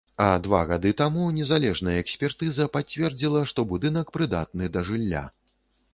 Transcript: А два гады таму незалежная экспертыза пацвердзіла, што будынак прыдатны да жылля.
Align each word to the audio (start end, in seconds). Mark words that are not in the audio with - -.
А 0.27 0.27
два 0.45 0.61
гады 0.69 0.93
таму 1.01 1.25
незалежная 1.35 1.93
экспертыза 2.05 2.67
пацвердзіла, 2.79 3.45
што 3.53 3.69
будынак 3.75 4.07
прыдатны 4.19 4.73
да 4.79 4.85
жылля. 4.89 5.23